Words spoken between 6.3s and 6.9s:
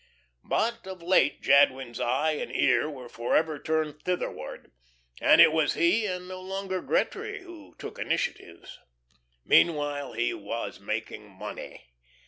longer